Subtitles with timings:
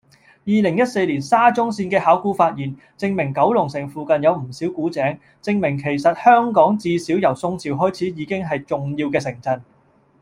[0.45, 5.03] 二零一四年沙中線嘅考古發現，證明九龍城附近有唔少古井，
[5.43, 9.61] 證明其實香港至少由宋朝開始已經係重要嘅城鎮